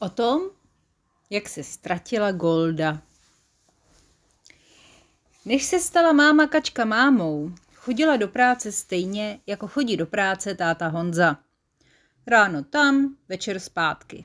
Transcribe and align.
O 0.00 0.08
tom, 0.08 0.42
jak 1.30 1.48
se 1.48 1.62
ztratila 1.62 2.32
Golda. 2.32 3.02
Než 5.44 5.64
se 5.64 5.80
stala 5.80 6.12
máma 6.12 6.46
kačka 6.46 6.84
mámou, 6.84 7.50
chodila 7.74 8.16
do 8.16 8.28
práce 8.28 8.72
stejně, 8.72 9.40
jako 9.46 9.68
chodí 9.68 9.96
do 9.96 10.06
práce 10.06 10.54
táta 10.54 10.88
Honza. 10.88 11.38
Ráno 12.26 12.64
tam, 12.64 13.16
večer 13.28 13.60
zpátky. 13.60 14.24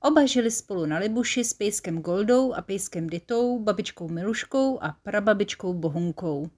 Oba 0.00 0.26
žili 0.26 0.50
spolu 0.50 0.86
na 0.86 0.98
Libuši 0.98 1.44
s 1.44 1.54
pejskem 1.54 2.02
Goldou 2.02 2.52
a 2.52 2.62
pejskem 2.62 3.06
Ditou, 3.06 3.58
babičkou 3.58 4.08
Miluškou 4.08 4.82
a 4.82 4.96
prababičkou 5.02 5.74
Bohunkou. 5.74 6.50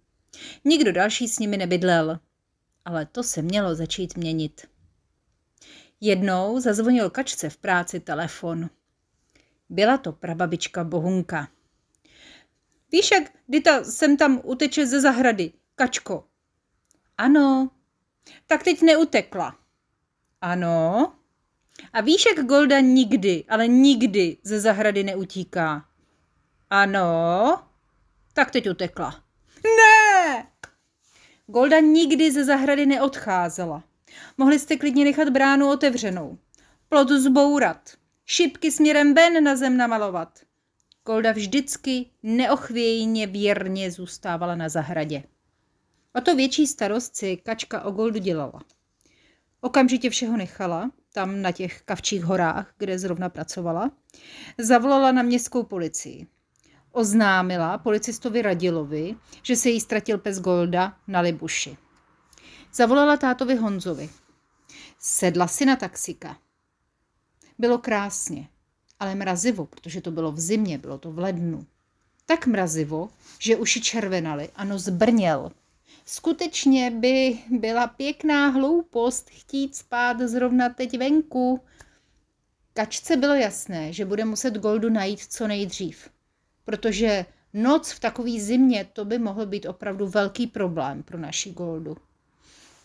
Nikdo 0.64 0.92
další 0.92 1.28
s 1.28 1.38
nimi 1.38 1.56
nebydlel, 1.56 2.18
ale 2.84 3.06
to 3.06 3.22
se 3.22 3.42
mělo 3.42 3.74
začít 3.74 4.16
měnit. 4.16 4.66
Jednou 6.00 6.60
zazvonil 6.60 7.10
kačce 7.10 7.50
v 7.50 7.56
práci 7.56 8.00
telefon. 8.00 8.70
Byla 9.68 9.98
to 9.98 10.12
prababička 10.12 10.84
Bohunka. 10.84 11.48
Víš, 12.92 13.10
jak 13.10 13.22
Dita 13.48 13.84
sem 13.84 14.16
tam 14.16 14.40
uteče 14.44 14.86
ze 14.86 15.00
zahrady, 15.00 15.52
kačko? 15.74 16.24
Ano. 17.18 17.70
Tak 18.46 18.62
teď 18.62 18.82
neutekla. 18.82 19.58
Ano. 20.40 21.12
A 21.92 22.00
víš, 22.00 22.24
jak 22.26 22.46
Golda 22.46 22.80
nikdy, 22.80 23.44
ale 23.48 23.68
nikdy 23.68 24.36
ze 24.42 24.60
zahrady 24.60 25.04
neutíká? 25.04 25.88
Ano. 26.70 27.62
Tak 28.32 28.50
teď 28.50 28.70
utekla. 28.70 29.24
Ne! 29.64 30.46
Golda 31.46 31.80
nikdy 31.80 32.32
ze 32.32 32.44
zahrady 32.44 32.86
neodcházela. 32.86 33.87
Mohli 34.38 34.58
jste 34.58 34.76
klidně 34.76 35.04
nechat 35.04 35.28
bránu 35.28 35.70
otevřenou. 35.70 36.38
Plot 36.88 37.08
zbourat. 37.08 37.90
Šipky 38.26 38.70
směrem 38.70 39.14
ven 39.14 39.44
na 39.44 39.56
zem 39.56 39.76
namalovat. 39.76 40.38
Golda 41.06 41.32
vždycky 41.32 42.06
neochvějně 42.22 43.26
věrně 43.26 43.90
zůstávala 43.90 44.54
na 44.54 44.68
zahradě. 44.68 45.22
O 46.14 46.20
to 46.20 46.36
větší 46.36 46.66
starost 46.66 47.16
si 47.16 47.36
kačka 47.36 47.82
o 47.82 47.90
Goldu 47.90 48.18
dělala. 48.18 48.62
Okamžitě 49.60 50.10
všeho 50.10 50.36
nechala, 50.36 50.90
tam 51.12 51.42
na 51.42 51.52
těch 51.52 51.82
kavčích 51.82 52.24
horách, 52.24 52.74
kde 52.78 52.98
zrovna 52.98 53.28
pracovala, 53.28 53.90
zavolala 54.58 55.12
na 55.12 55.22
městskou 55.22 55.62
policii. 55.62 56.26
Oznámila 56.92 57.78
policistovi 57.78 58.42
Radilovi, 58.42 59.14
že 59.42 59.56
se 59.56 59.68
jí 59.68 59.80
ztratil 59.80 60.18
pes 60.18 60.40
Golda 60.40 60.96
na 61.06 61.20
Libuši. 61.20 61.76
Zavolala 62.72 63.16
tátovi 63.16 63.56
Honzovi. 63.56 64.10
Sedla 64.98 65.48
si 65.48 65.64
na 65.64 65.76
taxika. 65.76 66.38
Bylo 67.58 67.78
krásně, 67.78 68.48
ale 69.00 69.14
mrazivo, 69.14 69.66
protože 69.66 70.00
to 70.00 70.10
bylo 70.10 70.32
v 70.32 70.40
zimě, 70.40 70.78
bylo 70.78 70.98
to 70.98 71.12
v 71.12 71.18
lednu. 71.18 71.66
Tak 72.26 72.46
mrazivo, 72.46 73.08
že 73.38 73.56
uši 73.56 73.80
červenaly 73.80 74.48
a 74.56 74.64
nos 74.64 74.88
brněl. 74.88 75.52
Skutečně 76.04 76.90
by 76.90 77.38
byla 77.50 77.86
pěkná 77.86 78.48
hloupost 78.48 79.30
chtít 79.30 79.76
spát 79.76 80.20
zrovna 80.20 80.68
teď 80.68 80.98
venku. 80.98 81.60
Kačce 82.72 83.16
bylo 83.16 83.34
jasné, 83.34 83.92
že 83.92 84.04
bude 84.04 84.24
muset 84.24 84.54
Goldu 84.54 84.90
najít 84.90 85.20
co 85.20 85.46
nejdřív, 85.46 86.08
protože 86.64 87.26
noc 87.54 87.90
v 87.90 88.00
takové 88.00 88.40
zimě 88.40 88.88
to 88.92 89.04
by 89.04 89.18
mohl 89.18 89.46
být 89.46 89.66
opravdu 89.66 90.08
velký 90.08 90.46
problém 90.46 91.02
pro 91.02 91.18
naši 91.18 91.52
Goldu. 91.52 91.96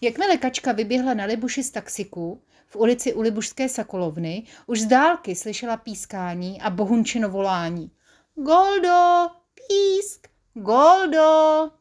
Jakmile 0.04 0.38
kačka 0.38 0.72
vyběhla 0.72 1.14
na 1.14 1.26
Libuši 1.26 1.64
z 1.64 1.72
taxiku, 1.72 2.44
v 2.68 2.76
ulici 2.76 3.14
u 3.14 3.22
Libušské 3.22 3.70
Sokolovny, 3.70 4.44
už 4.66 4.82
z 4.82 4.86
dálky 4.86 5.36
slyšela 5.36 5.78
pískání 5.78 6.62
a 6.62 6.70
bohunčino 6.70 7.30
volání. 7.30 7.92
Goldo, 8.36 9.28
písk, 9.54 10.28
Goldo! 10.54 11.72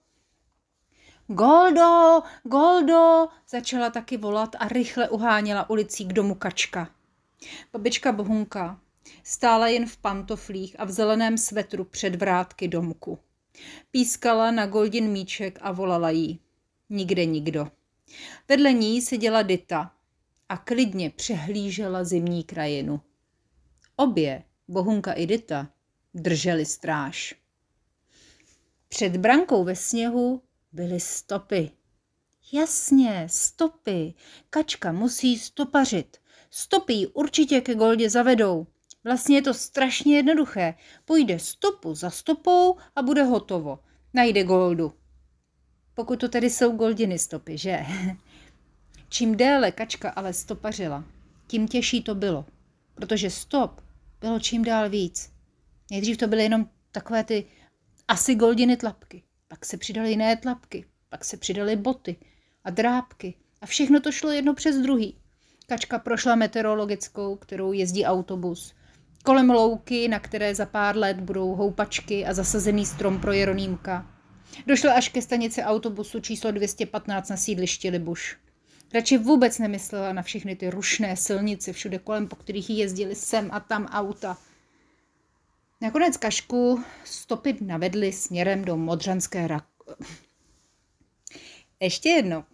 Goldo, 1.26 2.22
Goldo, 2.42 3.28
začala 3.48 3.91
taky 3.91 4.16
volat 4.16 4.56
a 4.58 4.69
rychle 4.69 5.08
uháněla 5.08 5.70
ulicí 5.70 6.04
k 6.04 6.12
domu 6.12 6.34
kačka. 6.34 6.91
Babička 7.72 8.12
Bohunka 8.12 8.80
stála 9.22 9.69
jen 9.69 9.86
v 9.86 9.96
pantoflích 9.96 10.76
a 10.78 10.84
v 10.84 10.91
zeleném 10.91 11.38
svetru 11.38 11.84
před 11.84 12.14
vrátky 12.14 12.69
domku. 12.69 13.19
Pískala 13.91 14.50
na 14.50 14.66
Goldin 14.66 15.08
míček 15.08 15.58
a 15.62 15.72
volala 15.72 16.10
jí. 16.10 16.41
Nikde 16.91 17.25
nikdo. 17.25 17.81
Vedle 18.48 18.72
ní 18.72 19.02
seděla 19.02 19.42
Dita 19.42 19.92
a 20.48 20.56
klidně 20.56 21.10
přehlížela 21.10 22.04
zimní 22.04 22.44
krajinu. 22.44 23.00
Obě, 23.96 24.42
Bohunka 24.68 25.12
i 25.12 25.26
Dita, 25.26 25.68
drželi 26.14 26.66
stráž. 26.66 27.34
Před 28.88 29.16
brankou 29.16 29.64
ve 29.64 29.76
sněhu 29.76 30.42
byly 30.72 31.00
stopy. 31.00 31.70
Jasně, 32.52 33.26
stopy. 33.30 34.14
Kačka 34.50 34.92
musí 34.92 35.38
stopařit. 35.38 36.16
Stopy 36.50 36.92
ji 36.92 37.06
určitě 37.06 37.60
ke 37.60 37.74
Goldě 37.74 38.10
zavedou. 38.10 38.66
Vlastně 39.04 39.36
je 39.36 39.42
to 39.42 39.54
strašně 39.54 40.16
jednoduché. 40.16 40.74
Půjde 41.04 41.38
stopu 41.38 41.94
za 41.94 42.10
stopou 42.10 42.76
a 42.96 43.02
bude 43.02 43.22
hotovo. 43.22 43.78
Najde 44.14 44.44
Goldu. 44.44 44.92
Pokud 45.94 46.20
to 46.20 46.28
tedy 46.28 46.50
jsou 46.50 46.76
Goldiny 46.76 47.19
stopy, 47.19 47.58
že? 47.58 47.80
Čím 49.08 49.36
déle 49.36 49.72
kačka 49.72 50.10
ale 50.10 50.32
stopařila, 50.32 51.04
tím 51.47 51.69
těžší 51.69 52.03
to 52.03 52.14
bylo, 52.14 52.44
protože 52.94 53.30
stop 53.30 53.80
bylo 54.20 54.41
čím 54.41 54.64
dál 54.64 54.91
víc. 54.91 55.32
Nejdřív 55.91 56.16
to 56.16 56.26
byly 56.26 56.42
jenom 56.42 56.66
takové 56.92 57.25
ty 57.25 57.44
asi 58.08 58.34
Goldiny 58.34 58.76
tlapky, 58.76 59.22
pak 59.48 59.64
se 59.64 59.76
přidaly 59.76 60.10
jiné 60.10 60.36
tlapky, 60.36 60.84
pak 61.08 61.25
se 61.25 61.36
přidaly 61.36 61.76
boty 61.76 62.16
a 62.64 62.70
drápky 62.70 63.34
a 63.60 63.66
všechno 63.66 64.00
to 64.00 64.12
šlo 64.12 64.31
jedno 64.31 64.54
přes 64.54 64.76
druhý. 64.76 65.16
Kačka 65.66 65.98
prošla 65.98 66.34
meteorologickou, 66.34 67.36
kterou 67.36 67.72
jezdí 67.72 68.04
autobus. 68.04 68.75
Kolem 69.25 69.50
louky, 69.50 70.08
na 70.08 70.19
které 70.19 70.54
za 70.54 70.66
pár 70.66 70.97
let 70.97 71.20
budou 71.20 71.54
houpačky 71.54 72.26
a 72.26 72.34
zasazený 72.34 72.86
strom 72.86 73.20
pro 73.20 73.32
Jeronýmka. 73.32 74.06
Došla 74.66 74.92
až 74.92 75.08
ke 75.08 75.22
stanici 75.22 75.62
autobusu 75.62 76.20
číslo 76.20 76.50
215 76.50 77.28
na 77.28 77.36
sídlišti 77.36 77.90
Libuš. 77.90 78.36
Radši 78.94 79.18
vůbec 79.18 79.58
nemyslela 79.58 80.12
na 80.12 80.22
všechny 80.22 80.56
ty 80.56 80.70
rušné 80.70 81.16
silnice 81.16 81.72
všude 81.72 81.98
kolem, 81.98 82.28
po 82.28 82.36
kterých 82.36 82.70
jezdili 82.70 83.14
sem 83.14 83.50
a 83.52 83.60
tam 83.60 83.86
auta. 83.86 84.38
Nakonec 85.80 86.16
Kašku 86.16 86.84
stopy 87.04 87.56
navedly 87.60 88.12
směrem 88.12 88.64
do 88.64 88.76
Modřanské 88.76 89.46
rak... 89.46 89.64
Ještě 91.80 92.08
jedno. 92.08 92.44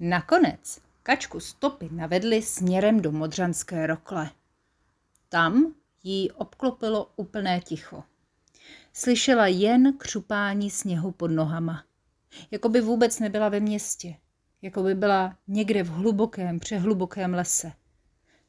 Nakonec 0.00 0.78
Kačku 1.02 1.40
stopy 1.40 1.88
navedly 1.92 2.42
směrem 2.42 3.00
do 3.00 3.12
Modřanské 3.12 3.86
rokle. 3.86 4.30
Tam 5.28 5.74
jí 6.04 6.30
obklopilo 6.30 7.12
úplné 7.16 7.60
ticho. 7.60 8.04
Slyšela 8.98 9.46
jen 9.46 9.98
křupání 9.98 10.70
sněhu 10.70 11.12
pod 11.12 11.28
nohama. 11.28 11.84
Jako 12.50 12.68
by 12.68 12.80
vůbec 12.80 13.20
nebyla 13.20 13.48
ve 13.48 13.60
městě. 13.60 14.16
Jako 14.62 14.82
by 14.82 14.94
byla 14.94 15.38
někde 15.48 15.82
v 15.82 15.88
hlubokém, 15.88 16.60
přehlubokém 16.60 17.34
lese. 17.34 17.72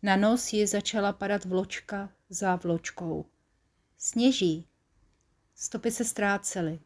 Na 0.03 0.15
nos 0.15 0.53
ji 0.53 0.67
začala 0.67 1.13
padat 1.13 1.45
vločka 1.45 2.09
za 2.29 2.55
vločkou. 2.55 3.25
Sněží. 3.97 4.67
Stopy 5.55 5.91
se 5.91 6.05
ztrácely, 6.05 6.79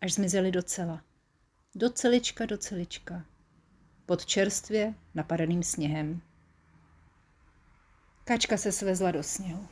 až 0.00 0.14
zmizely 0.14 0.50
docela. 0.50 1.04
Do 1.74 1.90
celička, 1.90 2.46
do 2.46 2.58
celička. 2.58 3.24
Pod 4.06 4.26
čerstvě 4.26 4.94
napadaným 5.14 5.62
sněhem. 5.62 6.20
Kačka 8.24 8.56
se 8.56 8.72
svezla 8.72 9.10
do 9.10 9.22
sněhu. 9.22 9.66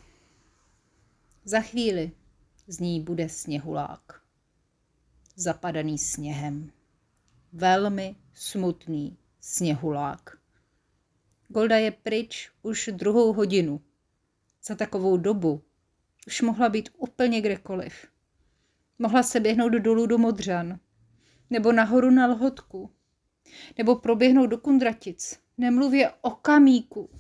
Za 1.45 1.61
chvíli 1.61 2.13
z 2.73 2.79
ní 2.79 3.01
bude 3.01 3.29
sněhulák. 3.29 4.23
Zapadaný 5.37 5.99
sněhem. 5.99 6.73
Velmi 7.53 8.17
smutný 8.35 9.17
sněhulák. 9.41 10.39
Golda 11.49 11.77
je 11.77 11.91
pryč 11.91 12.51
už 12.63 12.91
druhou 12.93 13.33
hodinu. 13.33 13.81
Za 14.65 14.75
takovou 14.75 15.17
dobu 15.17 15.63
už 16.27 16.43
mohla 16.43 16.69
být 16.69 16.89
úplně 16.97 17.41
kdekoliv. 17.41 18.07
Mohla 18.99 19.23
se 19.23 19.41
běhnout 19.41 19.73
dolů 19.73 20.07
do 20.07 20.19
Modřan, 20.19 20.79
nebo 21.51 21.73
nahoru 21.73 22.11
na 22.11 22.27
Lhotku, 22.27 22.91
nebo 23.79 23.97
proběhnout 23.97 24.47
do 24.47 24.59
Kundratic, 24.59 25.39
nemluvě 25.59 26.13
o 26.21 26.31
kamíku. 26.31 27.11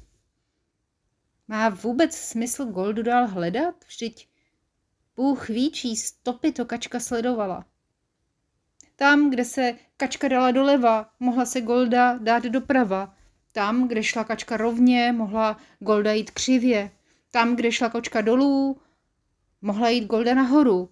Má 1.49 1.69
vůbec 1.69 2.17
smysl 2.17 2.65
Goldu 2.65 3.03
dál 3.03 3.27
hledat? 3.27 3.85
Vždyť 3.87 4.32
Bůh 5.23 5.49
ví, 5.49 5.71
čí 5.71 5.97
stopy 5.97 6.53
to 6.53 6.65
kačka 6.65 7.01
sledovala. 7.01 7.65
Tam, 8.97 9.31
kde 9.31 9.45
se 9.45 9.75
kačka 9.97 10.29
dala 10.29 10.51
doleva, 10.51 11.11
mohla 11.21 11.47
se 11.47 11.61
Golda 11.61 12.19
dát 12.19 12.43
doprava. 12.43 13.15
Tam, 13.53 13.89
kde 13.89 14.03
šla 14.03 14.25
kačka 14.25 14.57
rovně, 14.57 15.13
mohla 15.13 15.61
Golda 15.79 16.13
jít 16.13 16.31
křivě. 16.31 16.91
Tam, 17.31 17.57
kde 17.57 17.73
šla 17.73 17.89
kočka 17.89 18.21
dolů, 18.21 18.81
mohla 19.61 19.89
jít 19.89 20.07
Golda 20.07 20.35
nahoru. 20.35 20.91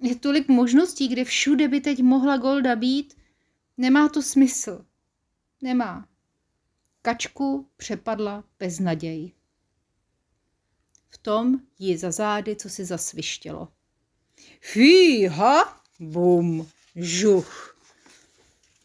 Je 0.00 0.14
tolik 0.16 0.48
možností, 0.48 1.08
kde 1.08 1.24
všude 1.24 1.68
by 1.68 1.80
teď 1.80 2.02
mohla 2.02 2.36
Golda 2.36 2.76
být. 2.76 3.14
Nemá 3.76 4.08
to 4.08 4.22
smysl. 4.22 4.84
Nemá. 5.62 6.08
Kačku 7.02 7.68
přepadla 7.76 8.44
beznaděj. 8.58 9.35
V 11.16 11.18
tom 11.18 11.60
ji 11.78 11.98
za 11.98 12.10
zády, 12.10 12.56
co 12.56 12.68
si 12.68 12.84
zasvištělo. 12.84 13.68
Fíha, 14.60 15.80
bum, 16.00 16.68
žuch. 16.96 17.76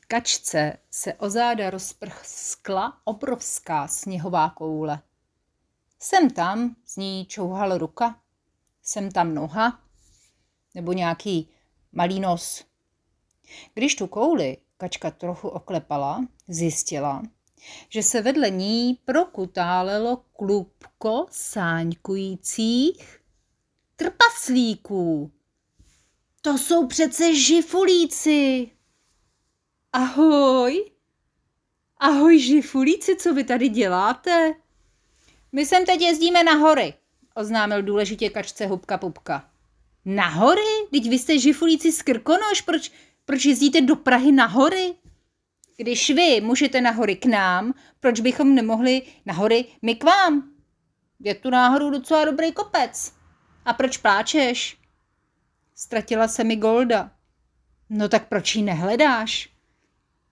Kačce 0.07 0.78
se 0.92 1.13
o 1.13 1.30
záda 1.30 1.69
rozprskla 1.69 3.01
obrovská 3.04 3.88
sněhová 3.88 4.50
koule. 4.50 5.01
Sem 6.00 6.30
tam 6.30 6.75
z 6.86 6.98
ní 6.98 7.25
čouhala 7.25 7.78
ruka, 7.78 8.19
sem 8.84 9.12
tam 9.12 9.34
noha, 9.36 9.84
nebo 10.75 10.94
nějaký 10.94 11.50
malý 11.92 12.19
nos. 12.19 12.66
Když 13.74 13.95
tu 13.95 14.07
kouli 14.07 14.57
kačka 14.77 15.12
trochu 15.12 15.48
oklepala, 15.48 16.25
zjistila, 16.48 17.24
že 17.90 18.04
se 18.04 18.22
vedle 18.22 18.50
ní 18.50 19.00
prokutálelo 19.06 20.18
klubko 20.18 21.25
sáňkujících 21.31 23.19
trpaslíků. 23.96 25.31
To 26.42 26.58
jsou 26.58 26.88
přece 26.88 27.36
žifulíci. 27.36 28.72
Ahoj. 29.94 30.92
Ahoj 31.98 32.40
žifulíci, 32.40 33.16
co 33.16 33.34
vy 33.34 33.44
tady 33.44 33.69
děláte? 33.69 34.54
My 35.52 35.66
sem 35.66 35.86
teď 35.86 36.02
jezdíme 36.02 36.44
na 36.44 36.54
hory, 36.54 36.94
oznámil 37.36 37.81
důležitě 37.81 38.30
kačce 38.30 38.66
Hubka 38.66 38.98
Pupka. 38.98 39.50
Na 40.06 40.28
hory? 40.28 40.88
Teď 40.92 41.10
vy 41.10 41.19
jste 41.19 41.40
žifulíci 41.40 41.92
z 41.92 42.02
Krkonoš, 42.02 42.62
proč, 42.62 42.92
proč 43.25 43.46
jezdíte 43.46 43.81
do 43.81 43.96
Prahy 43.96 44.31
na 44.31 44.46
hory? 44.46 44.96
Když 45.81 46.10
vy 46.10 46.42
můžete 46.42 46.81
na 46.81 46.92
hory 46.92 47.16
k 47.16 47.25
nám, 47.25 47.74
proč 48.00 48.19
bychom 48.19 48.56
nemohli 48.56 49.01
na 49.25 49.33
hory 49.33 49.66
my 49.81 49.95
k 49.95 50.04
vám? 50.04 50.51
Je 51.19 51.36
tu 51.36 51.50
náhodou 51.50 51.89
docela 51.89 52.25
dobrý 52.25 52.51
kopec. 52.51 53.13
A 53.66 53.74
proč 53.74 53.98
pláčeš? 53.98 54.78
Ztratila 55.75 56.28
se 56.28 56.44
mi 56.44 56.56
Golda. 56.56 57.12
No 57.89 58.10
tak 58.10 58.28
proč 58.30 58.56
ji 58.56 58.62
nehledáš? 58.62 59.50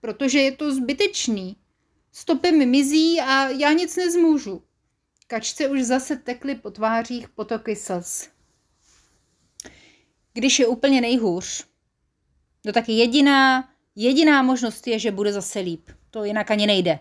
Protože 0.00 0.38
je 0.38 0.52
to 0.52 0.74
zbytečný. 0.74 1.56
Stopy 2.12 2.52
mi 2.52 2.66
mizí 2.66 3.20
a 3.20 3.48
já 3.48 3.72
nic 3.72 3.96
nezmůžu. 3.96 4.62
Kačce 5.26 5.68
už 5.68 5.82
zase 5.82 6.16
tekly 6.16 6.54
po 6.54 6.70
tvářích 6.70 7.28
potoky 7.28 7.76
slz. 7.76 8.28
Když 10.32 10.58
je 10.58 10.66
úplně 10.66 11.00
nejhůř, 11.00 11.66
no 12.64 12.72
tak 12.72 12.88
jediná, 12.88 13.70
jediná 13.96 14.42
možnost 14.42 14.86
je, 14.86 14.98
že 14.98 15.10
bude 15.10 15.32
zase 15.32 15.60
líp. 15.60 15.90
To 16.10 16.24
jinak 16.24 16.50
ani 16.50 16.66
nejde. 16.66 16.98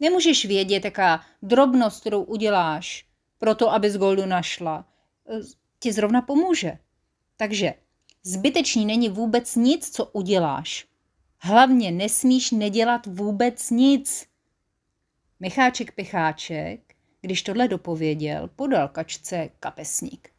Nemůžeš 0.00 0.44
vědět, 0.44 0.84
jaká 0.84 1.24
drobnost, 1.42 2.00
kterou 2.00 2.22
uděláš 2.22 3.06
pro 3.38 3.54
to, 3.54 3.72
abys 3.72 3.96
Goldu 3.96 4.26
našla, 4.26 4.88
ti 5.78 5.92
zrovna 5.92 6.22
pomůže. 6.22 6.78
Takže 7.36 7.74
zbytečný 8.22 8.86
není 8.86 9.08
vůbec 9.08 9.56
nic, 9.56 9.90
co 9.90 10.04
uděláš. 10.04 10.86
Hlavně 11.38 11.90
nesmíš 11.90 12.50
nedělat 12.50 13.06
vůbec 13.06 13.70
nic. 13.70 14.26
Micháček 15.40 15.92
Picháček, 15.92 16.94
když 17.20 17.42
tohle 17.42 17.68
dopověděl, 17.68 18.50
podal 18.56 18.88
kačce 18.88 19.48
kapesník. 19.60 20.30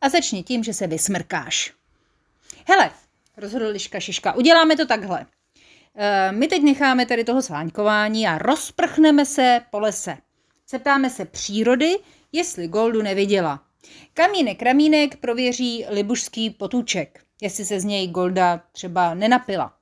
A 0.00 0.08
začni 0.08 0.42
tím, 0.42 0.64
že 0.64 0.74
se 0.74 0.86
vysmrkáš. 0.86 1.72
Hele, 2.68 2.90
rozhodl 3.36 3.66
Liška 3.66 4.00
Šiška, 4.00 4.32
uděláme 4.32 4.76
to 4.76 4.86
takhle. 4.86 5.26
E, 5.94 6.32
my 6.32 6.48
teď 6.48 6.62
necháme 6.62 7.06
tady 7.06 7.24
toho 7.24 7.42
sváňkování 7.42 8.26
a 8.26 8.38
rozprchneme 8.38 9.26
se 9.26 9.60
po 9.70 9.80
lese. 9.80 10.16
Zeptáme 10.68 11.10
se 11.10 11.24
přírody, 11.24 11.96
jestli 12.32 12.68
Goldu 12.68 13.02
neviděla. 13.02 13.62
Kamínek 14.14 14.62
Ramínek 14.62 15.16
prověří 15.16 15.84
libušský 15.88 16.50
potůček, 16.50 17.20
jestli 17.42 17.64
se 17.64 17.80
z 17.80 17.84
něj 17.84 18.08
Golda 18.08 18.62
třeba 18.72 19.14
nenapila. 19.14 19.72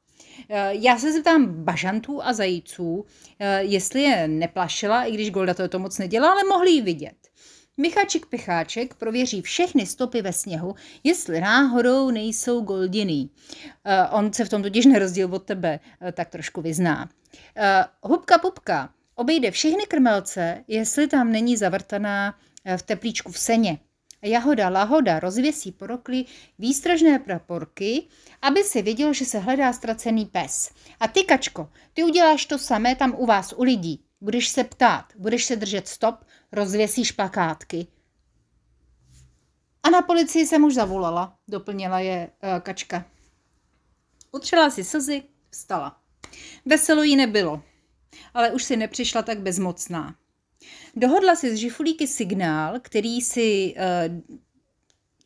Eh, 0.49 0.71
já 0.73 0.99
se 0.99 1.13
zeptám 1.13 1.65
bažantů 1.65 2.25
a 2.25 2.33
zajíců, 2.33 3.07
eh, 3.39 3.63
jestli 3.63 4.03
je 4.03 4.29
neplašila, 4.29 5.05
i 5.05 5.13
když 5.13 5.31
Golda 5.31 5.55
to, 5.55 5.69
to 5.69 5.79
moc 5.79 5.99
nedělá, 5.99 6.31
ale 6.31 6.45
mohli 6.45 6.71
ji 6.71 6.83
vidět. 6.83 7.24
Micháček 7.77 8.27
Picháček 8.27 8.95
prověří 8.95 9.43
všechny 9.43 9.87
stopy 9.87 10.23
ve 10.23 10.33
sněhu, 10.33 10.75
jestli 11.05 11.41
náhodou 11.41 12.11
nejsou 12.11 12.61
goldiný. 12.61 13.31
Uh, 13.87 14.19
on 14.19 14.33
se 14.33 14.45
v 14.45 14.49
tom 14.49 14.63
totiž 14.63 14.87
nerozdíl 14.87 15.35
od 15.35 15.43
tebe 15.43 15.81
uh, 16.03 16.11
tak 16.11 16.29
trošku 16.29 16.63
vyzná. 16.63 17.09
Uh, 17.59 18.11
hubka 18.11 18.39
Pupka 18.39 18.91
obejde 19.15 19.51
všechny 19.51 19.87
krmelce, 19.87 20.65
jestli 20.69 21.07
tam 21.07 21.33
není 21.33 21.57
zavrtaná 21.57 22.35
v 22.77 22.83
teplíčku 22.83 23.33
v 23.33 23.39
seně. 23.39 23.79
Jahoda 24.23 24.69
Lahoda 24.69 25.21
rozvěsí 25.21 25.73
porokly 25.73 26.25
výstražné 26.59 27.19
praporky, 27.19 28.03
aby 28.43 28.65
si 28.65 28.83
viděl, 28.83 29.13
že 29.13 29.25
se 29.25 29.39
hledá 29.39 29.73
ztracený 29.73 30.27
pes. 30.27 30.71
A 31.01 31.09
ty, 31.09 31.25
Kačko, 31.25 31.69
ty 31.93 32.05
uděláš 32.05 32.47
to 32.47 32.59
samé 32.59 32.95
tam 32.95 33.15
u 33.19 33.27
vás, 33.27 33.55
u 33.57 33.63
lidí. 33.63 34.05
Budeš 34.25 34.49
se 34.49 34.65
ptát, 34.65 35.05
budeš 35.17 35.45
se 35.45 35.57
držet 35.57 35.89
stop, 35.89 36.15
rozvěsíš 36.53 37.13
plakátky. 37.13 37.87
A 39.83 39.91
na 39.91 40.03
policii 40.03 40.47
jsem 40.47 40.65
už 40.65 40.75
zavolala, 40.75 41.39
doplnila 41.49 42.01
je 42.01 42.31
uh, 42.43 42.61
Kačka. 42.61 43.05
Utřela 44.33 44.71
si 44.71 44.85
slzy, 44.85 45.23
vstala. 45.51 46.01
Veselo 46.65 47.03
jí 47.03 47.17
nebylo, 47.17 47.63
ale 48.35 48.51
už 48.51 48.65
si 48.65 48.77
nepřišla 48.77 49.23
tak 49.23 49.41
bezmocná. 49.41 50.15
Dohodla 50.97 51.37
si 51.37 51.57
s 51.57 51.59
žifulíky 51.59 52.07
signál, 52.07 52.81
který 52.81 53.21
si, 53.21 53.75
eh, 53.77 54.23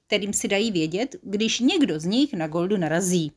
kterým 0.07 0.33
si 0.33 0.49
dají 0.49 0.73
vědět, 0.73 1.17
když 1.23 1.61
někdo 1.61 2.01
z 2.01 2.05
nich 2.05 2.35
na 2.35 2.47
Goldu 2.47 2.77
narazí. 2.77 3.33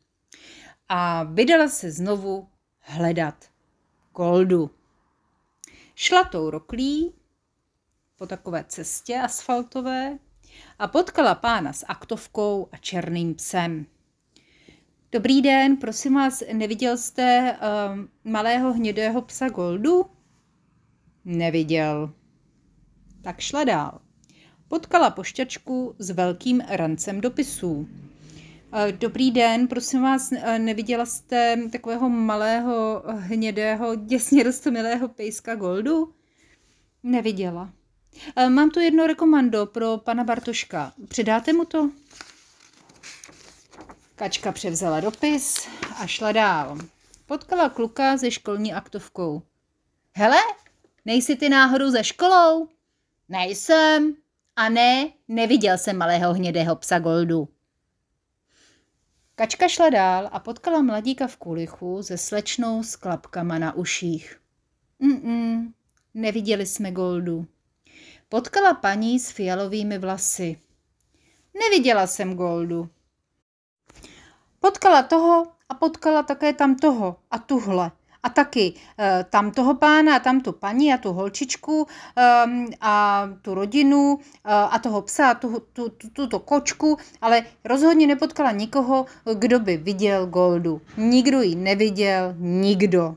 A 0.89 1.23
vydala 1.23 1.67
se 1.67 1.91
znovu 1.91 2.47
hledat 2.79 3.45
Goldu. 4.13 4.80
Šla 6.03 6.23
tou 6.23 6.49
roklí 6.49 7.13
po 8.15 8.27
takové 8.27 8.65
cestě 8.67 9.17
asfaltové 9.17 10.17
a 10.79 10.87
potkala 10.87 11.35
pána 11.35 11.73
s 11.73 11.85
aktovkou 11.87 12.67
a 12.71 12.77
černým 12.77 13.35
psem. 13.35 13.85
Dobrý 15.11 15.41
den, 15.41 15.77
prosím 15.77 16.13
vás, 16.13 16.43
neviděl 16.53 16.97
jste 16.97 17.57
uh, 17.57 18.31
malého 18.31 18.73
hnědého 18.73 19.21
psa 19.21 19.49
Goldu? 19.49 20.05
Neviděl. 21.25 22.13
Tak 23.21 23.39
šla 23.39 23.63
dál. 23.63 24.01
Potkala 24.67 25.09
pošťačku 25.09 25.95
s 25.99 26.09
velkým 26.09 26.61
rancem 26.61 27.21
dopisů. 27.21 27.87
Eh, 28.73 28.91
dobrý 28.91 29.31
den, 29.31 29.67
prosím 29.67 30.01
vás, 30.01 30.31
eh, 30.31 30.59
neviděla 30.59 31.05
jste 31.05 31.57
takového 31.71 32.09
malého, 32.09 33.03
hnědého, 33.07 33.95
děsně 33.95 34.43
rostomilého 34.43 35.07
pejska 35.07 35.55
Goldu? 35.55 36.13
Neviděla. 37.03 37.73
Eh, 38.35 38.49
mám 38.49 38.69
tu 38.69 38.79
jedno 38.79 39.07
rekomando 39.07 39.65
pro 39.65 39.97
pana 39.97 40.23
Bartoška. 40.23 40.93
Předáte 41.07 41.53
mu 41.53 41.65
to? 41.65 41.89
Kačka 44.15 44.51
převzala 44.51 44.99
dopis 44.99 45.67
a 45.97 46.07
šla 46.07 46.31
dál. 46.31 46.77
Potkala 47.25 47.69
kluka 47.69 48.17
se 48.17 48.31
školní 48.31 48.73
aktovkou. 48.73 49.41
Hele, 50.13 50.37
nejsi 51.05 51.35
ty 51.35 51.49
náhodou 51.49 51.89
ze 51.89 52.03
školou? 52.03 52.67
Nejsem. 53.29 54.15
A 54.55 54.69
ne, 54.69 55.09
neviděl 55.27 55.77
jsem 55.77 55.97
malého 55.97 56.33
hnědého 56.33 56.75
psa 56.75 56.99
Goldu. 56.99 57.47
Kačka 59.41 59.67
šla 59.67 59.89
dál 59.89 60.29
a 60.31 60.39
potkala 60.39 60.81
mladíka 60.81 61.27
v 61.27 61.37
kulichu 61.37 62.03
se 62.03 62.17
slečnou 62.17 62.83
s 62.83 62.95
klapkama 62.95 63.59
na 63.59 63.73
uších. 63.75 64.41
Mm-mm, 65.01 65.73
neviděli 66.13 66.65
jsme 66.65 66.91
Goldu. 66.91 67.47
Potkala 68.29 68.73
paní 68.73 69.19
s 69.19 69.31
fialovými 69.31 69.97
vlasy. 69.97 70.61
Neviděla 71.53 72.07
jsem 72.07 72.35
Goldu. 72.35 72.89
Potkala 74.59 75.03
toho 75.03 75.47
a 75.69 75.73
potkala 75.73 76.23
také 76.23 76.53
tam 76.53 76.75
toho 76.75 77.15
a 77.31 77.39
tuhle 77.39 77.91
a 78.23 78.29
taky 78.29 78.73
e, 78.99 79.25
tam 79.29 79.51
toho 79.51 79.75
pána 79.75 80.15
a 80.15 80.19
tam 80.19 80.41
tu 80.41 80.51
paní 80.51 80.93
a 80.93 80.97
tu 80.97 81.13
holčičku 81.13 81.87
e, 81.87 82.21
a 82.81 83.27
tu 83.41 83.53
rodinu 83.53 84.19
e, 84.19 84.53
a 84.53 84.79
toho 84.79 85.01
psa 85.01 85.29
a 85.29 85.33
tu, 85.33 85.59
tu, 85.73 85.89
tu, 85.89 86.09
tuto 86.09 86.39
kočku, 86.39 86.97
ale 87.21 87.43
rozhodně 87.65 88.07
nepotkala 88.07 88.51
nikoho, 88.51 89.05
kdo 89.33 89.59
by 89.59 89.77
viděl 89.77 90.25
Goldu. 90.25 90.81
Nikdo 90.97 91.41
ji 91.41 91.55
neviděl, 91.55 92.33
nikdo. 92.37 93.15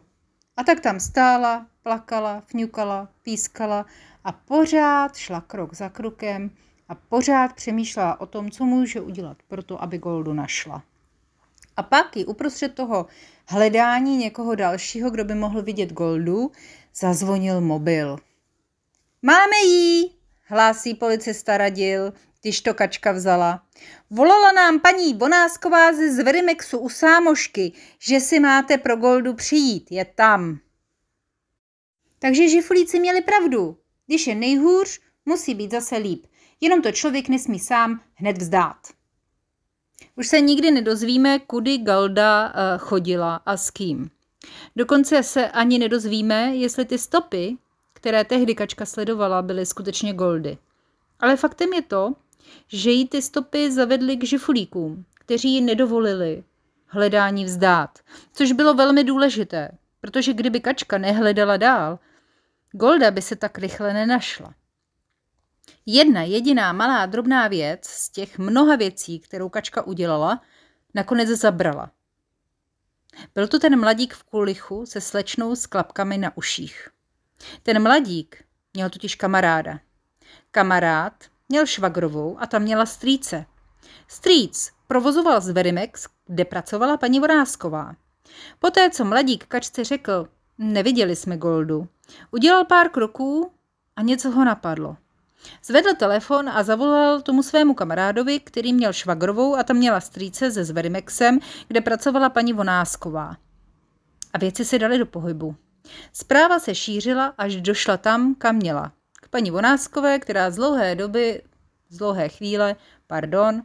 A 0.56 0.64
tak 0.64 0.80
tam 0.80 1.00
stála 1.00 1.66
plakala, 1.82 2.42
fňukala, 2.46 3.08
pískala 3.22 3.86
a 4.24 4.32
pořád 4.32 5.16
šla 5.16 5.40
krok 5.40 5.74
za 5.74 5.88
krokem 5.88 6.50
a 6.88 6.94
pořád 6.94 7.52
přemýšlela 7.52 8.20
o 8.20 8.26
tom, 8.26 8.50
co 8.50 8.64
může 8.64 9.00
udělat 9.00 9.36
pro 9.48 9.62
to, 9.62 9.82
aby 9.82 9.98
Goldu 9.98 10.32
našla. 10.32 10.82
A 11.76 11.82
pak 11.82 12.16
i 12.16 12.24
uprostřed 12.24 12.74
toho 12.74 13.06
hledání 13.46 14.16
někoho 14.16 14.54
dalšího, 14.54 15.10
kdo 15.10 15.24
by 15.24 15.34
mohl 15.34 15.62
vidět 15.62 15.92
Goldu, 15.92 16.52
zazvonil 16.94 17.60
mobil. 17.60 18.18
Máme 19.22 19.56
jí, 19.56 20.16
hlásí 20.44 20.94
policista 20.94 21.56
radil, 21.58 22.12
když 22.42 22.60
to 22.60 22.74
kačka 22.74 23.12
vzala. 23.12 23.62
Volala 24.10 24.52
nám 24.52 24.80
paní 24.80 25.14
Bonásková 25.14 25.92
ze 25.92 26.12
Zverimexu 26.12 26.78
u 26.78 26.88
Sámošky, 26.88 27.72
že 27.98 28.20
si 28.20 28.40
máte 28.40 28.78
pro 28.78 28.96
Goldu 28.96 29.34
přijít, 29.34 29.86
je 29.90 30.04
tam. 30.04 30.58
Takže 32.18 32.48
žifulíci 32.48 33.00
měli 33.00 33.22
pravdu. 33.22 33.78
Když 34.06 34.26
je 34.26 34.34
nejhůř, 34.34 35.00
musí 35.26 35.54
být 35.54 35.70
zase 35.70 35.96
líp. 35.96 36.26
Jenom 36.60 36.82
to 36.82 36.92
člověk 36.92 37.28
nesmí 37.28 37.58
sám 37.58 38.00
hned 38.14 38.38
vzdát. 38.38 38.76
Už 40.16 40.26
se 40.28 40.40
nikdy 40.40 40.70
nedozvíme, 40.70 41.38
kudy 41.38 41.78
Galda 41.78 42.52
eh, 42.54 42.78
chodila 42.78 43.40
a 43.46 43.56
s 43.56 43.70
kým. 43.70 44.10
Dokonce 44.76 45.22
se 45.22 45.48
ani 45.48 45.78
nedozvíme, 45.78 46.56
jestli 46.56 46.84
ty 46.84 46.98
stopy, 46.98 47.56
které 47.92 48.24
tehdy 48.24 48.54
kačka 48.54 48.86
sledovala, 48.86 49.42
byly 49.42 49.66
skutečně 49.66 50.12
Goldy. 50.12 50.58
Ale 51.20 51.36
faktem 51.36 51.72
je 51.72 51.82
to, 51.82 52.14
že 52.68 52.90
jí 52.90 53.08
ty 53.08 53.22
stopy 53.22 53.72
zavedly 53.72 54.16
k 54.16 54.24
žifulíkům, 54.24 55.04
kteří 55.14 55.54
ji 55.54 55.60
nedovolili 55.60 56.44
hledání 56.86 57.44
vzdát, 57.44 57.98
což 58.32 58.52
bylo 58.52 58.74
velmi 58.74 59.04
důležité, 59.04 59.70
protože 60.00 60.32
kdyby 60.32 60.60
kačka 60.60 60.98
nehledala 60.98 61.56
dál, 61.56 61.98
Golda 62.72 63.10
by 63.10 63.22
se 63.22 63.36
tak 63.36 63.58
rychle 63.58 63.94
nenašla. 63.94 64.54
Jedna 65.86 66.22
jediná 66.22 66.72
malá 66.72 67.06
drobná 67.06 67.48
věc 67.48 67.86
z 67.86 68.08
těch 68.08 68.38
mnoha 68.38 68.76
věcí, 68.76 69.18
kterou 69.18 69.48
kačka 69.48 69.82
udělala, 69.82 70.42
nakonec 70.94 71.28
zabrala. 71.28 71.90
Byl 73.34 73.48
to 73.48 73.58
ten 73.58 73.80
mladík 73.80 74.14
v 74.14 74.22
kulichu 74.22 74.86
se 74.86 75.00
slečnou 75.00 75.56
s 75.56 75.66
klapkami 75.66 76.18
na 76.18 76.36
uších. 76.36 76.88
Ten 77.62 77.82
mladík 77.82 78.44
měl 78.74 78.90
totiž 78.90 79.14
kamaráda. 79.14 79.80
Kamarád 80.50 81.24
měl 81.48 81.66
švagrovou 81.66 82.36
a 82.40 82.46
tam 82.46 82.62
měla 82.62 82.86
strýce. 82.86 83.46
Strýc 84.08 84.72
provozoval 84.86 85.40
z 85.40 85.48
Verimex, 85.48 86.06
kde 86.26 86.44
pracovala 86.44 86.96
paní 86.96 87.20
Vorásková. 87.20 87.96
Poté, 88.58 88.90
co 88.90 89.04
mladík 89.04 89.46
kačce 89.46 89.84
řekl, 89.84 90.28
neviděli 90.58 91.16
jsme 91.16 91.36
Goldu, 91.36 91.88
udělal 92.30 92.64
pár 92.64 92.88
kroků 92.88 93.52
a 93.96 94.02
něco 94.02 94.30
ho 94.30 94.44
napadlo. 94.44 94.96
Zvedl 95.64 95.94
telefon 95.98 96.48
a 96.48 96.62
zavolal 96.62 97.20
tomu 97.20 97.42
svému 97.42 97.74
kamarádovi, 97.74 98.40
který 98.40 98.72
měl 98.72 98.92
švagrovou 98.92 99.56
a 99.56 99.62
tam 99.62 99.76
měla 99.76 100.00
strýce 100.00 100.50
se 100.50 100.64
Zverimexem, 100.64 101.38
kde 101.68 101.80
pracovala 101.80 102.28
paní 102.28 102.52
Vonásková. 102.52 103.36
A 104.32 104.38
věci 104.38 104.64
se 104.64 104.78
daly 104.78 104.98
do 104.98 105.06
pohybu. 105.06 105.56
Zpráva 106.12 106.58
se 106.58 106.74
šířila, 106.74 107.34
až 107.38 107.56
došla 107.56 107.96
tam, 107.96 108.34
kam 108.34 108.56
měla. 108.56 108.92
K 109.22 109.28
paní 109.28 109.50
Vonáskové, 109.50 110.18
která 110.18 110.50
z 110.50 110.56
dlouhé 110.56 110.94
doby, 110.94 111.42
z 111.88 111.96
dlouhé 111.96 112.28
chvíle, 112.28 112.76
pardon, 113.06 113.62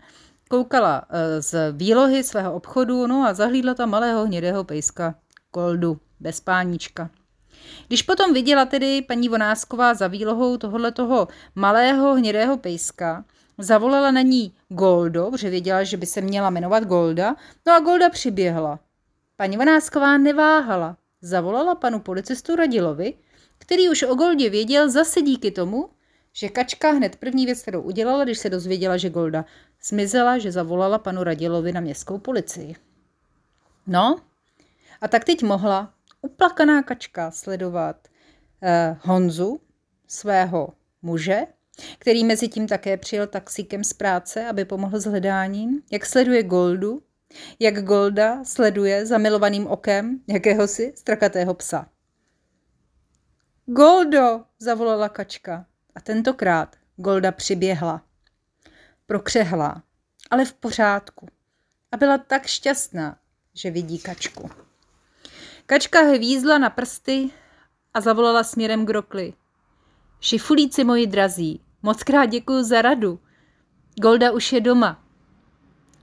koukala 0.49 1.05
eh, 1.09 1.41
z 1.41 1.71
výlohy 1.71 2.23
svého 2.23 2.53
obchodu, 2.53 3.07
no 3.07 3.25
a 3.27 3.33
zahlídla 3.33 3.73
tam 3.73 3.89
malého 3.89 4.25
hnědého 4.25 4.63
pejska, 4.63 5.15
koldu, 5.51 5.99
bez 6.19 6.39
páníčka. 6.39 7.09
Když 7.87 8.01
potom 8.01 8.33
viděla 8.33 8.65
tedy 8.65 9.01
paní 9.01 9.29
Vonásková 9.29 9.93
za 9.93 10.07
výlohou 10.07 10.57
tohoto 10.57 11.27
malého 11.55 12.15
hnědého 12.15 12.57
pejska, 12.57 13.25
zavolala 13.57 14.11
na 14.11 14.21
ní 14.21 14.53
Goldo, 14.69 15.31
protože 15.31 15.49
věděla, 15.49 15.83
že 15.83 15.97
by 15.97 16.05
se 16.05 16.21
měla 16.21 16.49
jmenovat 16.49 16.83
Golda, 16.83 17.35
no 17.67 17.73
a 17.73 17.79
Golda 17.79 18.09
přiběhla. 18.09 18.79
Paní 19.37 19.57
Vonásková 19.57 20.17
neváhala. 20.17 20.97
Zavolala 21.21 21.75
panu 21.75 21.99
policistu 21.99 22.55
Radilovi, 22.55 23.13
který 23.57 23.89
už 23.89 24.03
o 24.03 24.15
Goldě 24.15 24.49
věděl 24.49 24.89
zase 24.89 25.21
díky 25.21 25.51
tomu, 25.51 25.89
že 26.33 26.49
Kačka 26.49 26.91
hned 26.91 27.15
první 27.15 27.45
věc, 27.45 27.61
kterou 27.61 27.81
udělala, 27.81 28.23
když 28.23 28.39
se 28.39 28.49
dozvěděla, 28.49 28.97
že 28.97 29.09
Golda 29.09 29.45
zmizela, 29.83 30.37
že 30.37 30.51
zavolala 30.51 30.97
panu 30.97 31.23
Radilovi 31.23 31.71
na 31.71 31.81
městskou 31.81 32.17
policii. 32.17 32.75
No, 33.87 34.19
a 35.01 35.07
tak 35.07 35.23
teď 35.23 35.43
mohla 35.43 35.93
uplakaná 36.21 36.83
kačka 36.83 37.31
sledovat 37.31 38.07
eh, 38.63 38.97
Honzu, 39.01 39.61
svého 40.07 40.73
muže, 41.01 41.39
který 41.99 42.23
mezi 42.23 42.47
tím 42.47 42.67
také 42.67 42.97
přijel 42.97 43.27
taxíkem 43.27 43.83
z 43.83 43.93
práce, 43.93 44.47
aby 44.47 44.65
pomohl 44.65 44.99
s 44.99 45.05
hledáním, 45.05 45.81
jak 45.91 46.05
sleduje 46.05 46.43
Goldu, 46.43 47.03
jak 47.59 47.83
Golda 47.83 48.43
sleduje 48.43 49.05
zamilovaným 49.05 49.67
okem 49.67 50.19
jakéhosi 50.27 50.93
strakatého 50.95 51.53
psa. 51.53 51.89
Goldo, 53.65 54.43
zavolala 54.59 55.09
kačka. 55.09 55.65
A 55.95 56.01
tentokrát 56.01 56.75
Golda 56.95 57.31
přiběhla. 57.31 58.05
Prokřehla, 59.05 59.83
ale 60.31 60.45
v 60.45 60.53
pořádku. 60.53 61.27
A 61.91 61.97
byla 61.97 62.17
tak 62.17 62.47
šťastná, 62.47 63.19
že 63.53 63.71
vidí 63.71 63.99
kačku. 63.99 64.49
Kačka 65.69 66.01
hvízla 66.01 66.57
na 66.57 66.69
prsty 66.69 67.29
a 67.93 68.01
zavolala 68.01 68.43
směrem 68.43 68.85
k 68.85 68.89
rokli. 68.89 69.33
Šifulíci 70.21 70.83
moji 70.83 71.07
drazí, 71.07 71.61
moc 71.81 72.03
krát 72.03 72.25
děkuju 72.25 72.63
za 72.63 72.81
radu. 72.81 73.19
Golda 74.01 74.31
už 74.31 74.53
je 74.53 74.61
doma. 74.61 75.03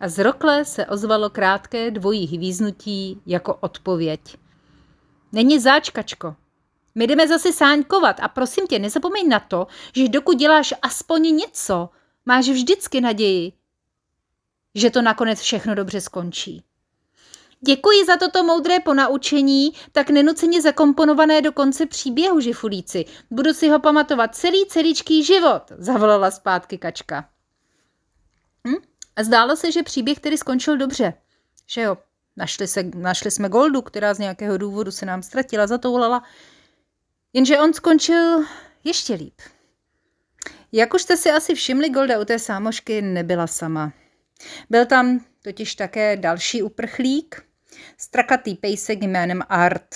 A 0.00 0.08
z 0.08 0.18
rokle 0.18 0.64
se 0.64 0.86
ozvalo 0.86 1.30
krátké 1.30 1.90
dvojí 1.90 2.26
hvíznutí 2.26 3.22
jako 3.26 3.54
odpověď. 3.54 4.36
Není 5.32 5.60
záč, 5.60 5.90
Kačko. 5.90 6.36
My 6.94 7.06
jdeme 7.06 7.28
zase 7.28 7.52
sáňkovat 7.52 8.20
a 8.20 8.28
prosím 8.28 8.66
tě, 8.66 8.78
nezapomeň 8.78 9.28
na 9.28 9.40
to, 9.40 9.66
že 9.96 10.08
dokud 10.08 10.38
děláš 10.38 10.74
aspoň 10.82 11.36
něco, 11.36 11.88
máš 12.26 12.48
vždycky 12.48 13.00
naději, 13.00 13.52
že 14.74 14.90
to 14.90 15.02
nakonec 15.02 15.40
všechno 15.40 15.74
dobře 15.74 16.00
skončí. 16.00 16.64
Děkuji 17.66 18.04
za 18.04 18.16
toto 18.16 18.44
moudré 18.44 18.80
ponaučení, 18.80 19.72
tak 19.92 20.10
nenuceně 20.10 20.62
zakomponované 20.62 21.42
do 21.42 21.52
konce 21.52 21.86
příběhu, 21.86 22.40
žifulíci. 22.40 23.04
Budu 23.30 23.54
si 23.54 23.68
ho 23.68 23.80
pamatovat 23.80 24.34
celý 24.34 24.66
celíčký 24.66 25.24
život, 25.24 25.62
zavolala 25.78 26.30
zpátky 26.30 26.78
kačka. 26.78 27.28
Hm? 28.68 28.82
A 29.16 29.22
zdálo 29.22 29.56
se, 29.56 29.72
že 29.72 29.82
příběh 29.82 30.20
tedy 30.20 30.38
skončil 30.38 30.76
dobře. 30.76 31.14
Že 31.66 31.80
jo, 31.80 31.98
našli, 32.36 32.66
se, 32.68 32.82
našli 32.94 33.30
jsme 33.30 33.48
Goldu, 33.48 33.82
která 33.82 34.14
z 34.14 34.18
nějakého 34.18 34.58
důvodu 34.58 34.90
se 34.90 35.06
nám 35.06 35.22
ztratila, 35.22 35.66
zatoulala. 35.66 36.22
Jenže 37.32 37.58
on 37.58 37.72
skončil 37.72 38.44
ještě 38.84 39.14
líp. 39.14 39.34
Jak 40.72 40.94
už 40.94 41.02
jste 41.02 41.16
si 41.16 41.30
asi 41.30 41.54
všimli, 41.54 41.90
Golda 41.90 42.20
u 42.20 42.24
té 42.24 42.38
sámošky 42.38 43.02
nebyla 43.02 43.46
sama. 43.46 43.92
Byl 44.70 44.86
tam 44.86 45.20
totiž 45.42 45.74
také 45.74 46.16
další 46.16 46.62
uprchlík, 46.62 47.45
strakatý 47.96 48.54
pejsek 48.54 49.02
jménem 49.02 49.42
Art. 49.48 49.94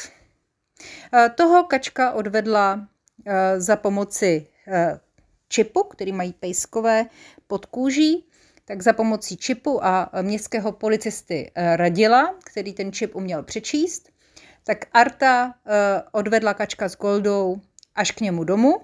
Eh, 1.13 1.29
toho 1.29 1.65
kačka 1.65 2.13
odvedla 2.13 2.89
eh, 3.27 3.61
za 3.61 3.77
pomoci 3.77 4.47
eh, 4.69 5.01
čipu, 5.49 5.83
který 5.83 6.13
mají 6.13 6.33
pejskové 6.33 7.07
pod 7.47 7.67
kůží, 7.67 8.27
tak 8.65 8.83
za 8.83 8.93
pomocí 8.93 9.37
čipu 9.37 9.85
a 9.85 10.11
městského 10.23 10.73
policisty 10.73 11.51
Radila, 11.57 12.35
který 12.45 12.73
ten 12.73 12.93
čip 12.93 13.17
uměl 13.17 13.43
přečíst, 13.43 14.11
tak 14.65 14.85
Arta 14.93 15.55
odvedla 16.13 16.55
kačka 16.55 16.89
s 16.89 16.97
Goldou 16.97 17.61
až 17.95 18.11
k 18.11 18.21
němu 18.21 18.45
domů 18.45 18.81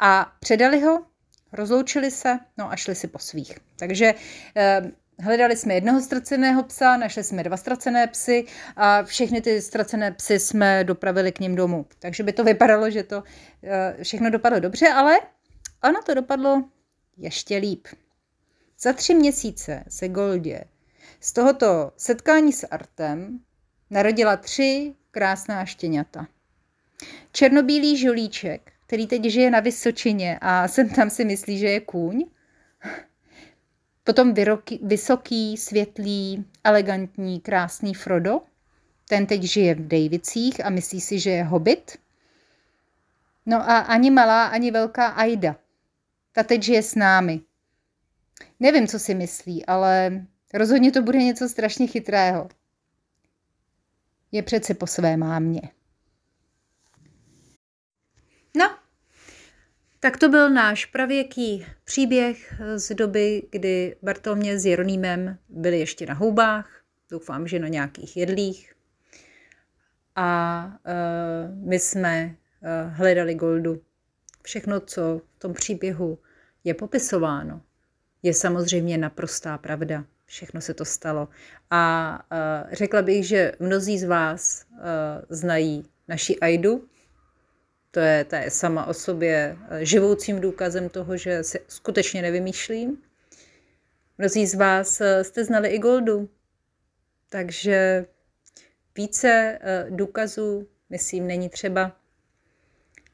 a 0.00 0.32
předali 0.40 0.80
ho, 0.80 1.06
rozloučili 1.52 2.10
se, 2.10 2.38
no 2.58 2.72
a 2.72 2.76
šli 2.76 2.94
si 2.94 3.08
po 3.08 3.18
svých. 3.18 3.58
Takže 3.78 4.14
Hledali 5.18 5.56
jsme 5.56 5.74
jednoho 5.74 6.00
ztraceného 6.00 6.62
psa, 6.62 6.96
našli 6.96 7.24
jsme 7.24 7.42
dva 7.42 7.56
ztracené 7.56 8.06
psy 8.06 8.44
a 8.76 9.02
všechny 9.02 9.40
ty 9.40 9.62
ztracené 9.62 10.12
psy 10.12 10.38
jsme 10.38 10.84
dopravili 10.84 11.32
k 11.32 11.40
ním 11.40 11.54
domů. 11.54 11.86
Takže 11.98 12.22
by 12.22 12.32
to 12.32 12.44
vypadalo, 12.44 12.90
že 12.90 13.02
to 13.02 13.22
eh, 13.62 13.96
všechno 14.04 14.30
dopadlo 14.30 14.60
dobře, 14.60 14.88
ale 14.88 15.20
ono 15.84 16.02
to 16.02 16.14
dopadlo 16.14 16.64
ještě 17.16 17.56
líp. 17.56 17.86
Za 18.80 18.92
tři 18.92 19.14
měsíce 19.14 19.84
se 19.88 20.08
Goldě 20.08 20.64
z 21.20 21.32
tohoto 21.32 21.92
setkání 21.96 22.52
s 22.52 22.66
Artem 22.66 23.40
narodila 23.90 24.36
tři 24.36 24.94
krásná 25.10 25.64
štěňata. 25.64 26.26
Černobílý 27.32 27.96
žolíček, 27.96 28.72
který 28.86 29.06
teď 29.06 29.24
žije 29.24 29.50
na 29.50 29.60
Vysočině 29.60 30.38
a 30.40 30.68
sem 30.74 30.88
tam 30.88 31.10
si 31.10 31.24
myslí, 31.24 31.58
že 31.58 31.66
je 31.66 31.80
kůň, 31.80 32.24
Potom 34.06 34.34
vyroký, 34.34 34.80
vysoký, 34.82 35.56
světlý, 35.56 36.44
elegantní, 36.64 37.40
krásný 37.40 37.94
Frodo. 37.94 38.40
Ten 39.08 39.26
teď 39.26 39.42
žije 39.42 39.74
v 39.74 39.88
Davicích 39.88 40.64
a 40.64 40.70
myslí 40.70 41.00
si, 41.00 41.20
že 41.20 41.30
je 41.30 41.44
hobit. 41.44 41.98
No 43.46 43.70
a 43.70 43.78
ani 43.78 44.10
malá, 44.10 44.46
ani 44.46 44.70
velká 44.70 45.06
Aida. 45.06 45.56
Ta 46.32 46.42
teď 46.42 46.62
žije 46.62 46.82
s 46.82 46.94
námi. 46.94 47.40
Nevím, 48.60 48.86
co 48.86 48.98
si 48.98 49.14
myslí, 49.14 49.66
ale 49.66 50.22
rozhodně 50.54 50.92
to 50.92 51.02
bude 51.02 51.18
něco 51.18 51.48
strašně 51.48 51.86
chytrého. 51.86 52.48
Je 54.32 54.42
přece 54.42 54.74
po 54.74 54.86
své 54.86 55.16
mámě. 55.16 55.62
No, 58.56 58.78
tak 60.00 60.16
to 60.16 60.28
byl 60.28 60.50
náš 60.50 60.86
pravěký 60.86 61.66
příběh 61.84 62.54
z 62.76 62.94
doby, 62.94 63.42
kdy 63.50 63.96
Bartolmě 64.02 64.58
s 64.58 64.66
Jeronýmem 64.66 65.38
byli 65.48 65.78
ještě 65.78 66.06
na 66.06 66.14
houbách, 66.14 66.82
doufám, 67.10 67.48
že 67.48 67.58
na 67.58 67.68
nějakých 67.68 68.16
jedlích. 68.16 68.72
A 70.16 70.64
uh, 70.86 71.68
my 71.68 71.78
jsme 71.78 72.24
uh, 72.26 72.92
hledali 72.92 73.34
Goldu. 73.34 73.82
Všechno, 74.42 74.80
co 74.80 75.20
v 75.36 75.38
tom 75.38 75.52
příběhu 75.52 76.18
je 76.64 76.74
popisováno, 76.74 77.60
je 78.22 78.34
samozřejmě 78.34 78.98
naprostá 78.98 79.58
pravda. 79.58 80.04
Všechno 80.26 80.60
se 80.60 80.74
to 80.74 80.84
stalo. 80.84 81.28
A 81.70 82.12
uh, 82.32 82.72
řekla 82.72 83.02
bych, 83.02 83.26
že 83.26 83.52
mnozí 83.60 83.98
z 83.98 84.04
vás 84.04 84.66
uh, 84.70 84.78
znají 85.28 85.84
naši 86.08 86.38
Aidu, 86.38 86.88
to 87.96 88.00
je, 88.00 88.24
to 88.24 88.36
je 88.36 88.50
sama 88.50 88.86
o 88.86 88.94
sobě 88.94 89.56
eh, 89.70 89.84
živoucím 89.84 90.40
důkazem 90.40 90.88
toho, 90.88 91.16
že 91.16 91.44
se 91.44 91.58
skutečně 91.68 92.22
nevymýšlím. 92.22 93.02
Mnozí 94.18 94.46
z 94.46 94.54
vás 94.54 95.00
eh, 95.00 95.24
jste 95.24 95.44
znali 95.44 95.68
i 95.68 95.78
Goldu, 95.78 96.28
takže 97.30 98.06
více 98.96 99.58
eh, 99.60 99.86
důkazů, 99.90 100.68
myslím, 100.90 101.26
není 101.26 101.48
třeba. 101.48 101.96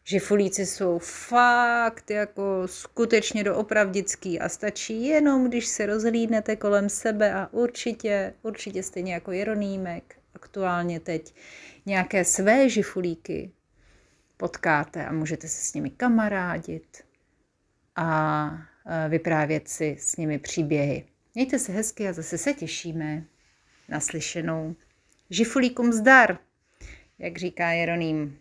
Že 0.04 0.20
fulíci 0.20 0.66
jsou 0.66 0.98
fakt 0.98 2.10
jako 2.10 2.62
skutečně 2.66 3.44
doopravdický 3.44 4.40
a 4.40 4.48
stačí 4.48 5.06
jenom, 5.06 5.48
když 5.48 5.66
se 5.66 5.86
rozhlídnete 5.86 6.56
kolem 6.56 6.88
sebe 6.88 7.34
a 7.34 7.48
určitě, 7.52 8.34
určitě 8.42 8.82
stejně 8.82 9.14
jako 9.14 9.32
Jeronýmek, 9.32 10.16
aktuálně 10.34 11.00
teď 11.00 11.34
nějaké 11.86 12.24
své 12.24 12.68
žifulíky 12.68 13.52
potkáte 14.42 15.06
a 15.06 15.12
můžete 15.12 15.48
se 15.48 15.62
s 15.62 15.74
nimi 15.74 15.90
kamarádit 15.90 17.04
a 17.96 18.50
vyprávět 19.08 19.68
si 19.68 19.96
s 20.00 20.16
nimi 20.16 20.38
příběhy. 20.38 21.06
Mějte 21.34 21.58
se 21.58 21.72
hezky 21.72 22.08
a 22.08 22.12
zase 22.12 22.38
se 22.38 22.52
těšíme 22.52 23.24
na 23.88 24.00
slyšenou. 24.00 24.76
Žifulíkům 25.30 25.92
zdar, 25.92 26.38
jak 27.18 27.38
říká 27.38 27.70
Jeroným. 27.70 28.38